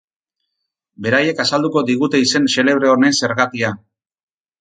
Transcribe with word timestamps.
Beraiek 1.05 1.41
azalduko 1.43 1.83
digute 1.89 2.21
izen 2.29 2.47
xelebre 2.53 2.89
honen 2.95 3.15
zergatia. 3.21 3.71